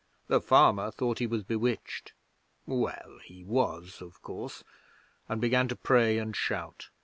The 0.29 0.41
farmer 0.41 0.89
thought 0.89 1.19
he 1.19 1.27
was 1.27 1.43
bewitched 1.43 2.13
well, 2.65 3.19
he 3.23 3.43
was, 3.43 4.01
of 4.01 4.19
course 4.23 4.63
and 5.29 5.39
began 5.39 5.67
to 5.67 5.75
pray 5.75 6.17
and 6.17 6.35
shout. 6.35 6.89